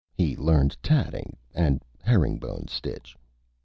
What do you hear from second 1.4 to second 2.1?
and the